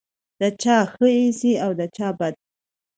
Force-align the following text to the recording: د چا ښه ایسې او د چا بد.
د 0.39 0.41
چا 0.61 0.77
ښه 0.91 1.07
ایسې 1.19 1.53
او 1.65 1.71
د 1.79 1.81
چا 1.95 2.07
بد. 2.19 2.35